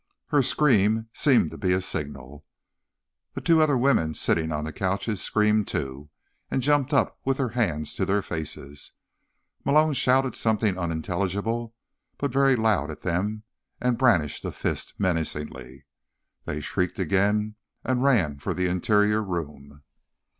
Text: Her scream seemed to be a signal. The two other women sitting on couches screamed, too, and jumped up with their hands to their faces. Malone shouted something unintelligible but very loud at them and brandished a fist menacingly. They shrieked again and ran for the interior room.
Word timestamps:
Her 0.29 0.41
scream 0.41 1.09
seemed 1.13 1.51
to 1.51 1.59
be 1.59 1.73
a 1.73 1.79
signal. 1.79 2.43
The 3.35 3.41
two 3.41 3.61
other 3.61 3.77
women 3.77 4.15
sitting 4.15 4.51
on 4.51 4.65
couches 4.71 5.21
screamed, 5.21 5.67
too, 5.67 6.09
and 6.49 6.63
jumped 6.63 6.91
up 6.91 7.19
with 7.23 7.37
their 7.37 7.49
hands 7.49 7.93
to 7.97 8.05
their 8.07 8.23
faces. 8.23 8.93
Malone 9.63 9.93
shouted 9.93 10.35
something 10.35 10.75
unintelligible 10.75 11.75
but 12.17 12.31
very 12.33 12.55
loud 12.55 12.89
at 12.89 13.01
them 13.01 13.43
and 13.79 13.95
brandished 13.99 14.43
a 14.43 14.51
fist 14.51 14.95
menacingly. 14.97 15.85
They 16.45 16.61
shrieked 16.61 16.97
again 16.97 17.53
and 17.83 18.03
ran 18.03 18.39
for 18.39 18.55
the 18.55 18.65
interior 18.65 19.21
room. 19.21 19.83